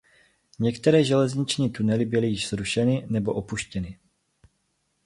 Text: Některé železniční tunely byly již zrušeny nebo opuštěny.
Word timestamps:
Některé 0.59 1.03
železniční 1.03 1.69
tunely 1.69 2.05
byly 2.05 2.27
již 2.27 2.49
zrušeny 2.49 3.05
nebo 3.09 3.33
opuštěny. 3.33 3.99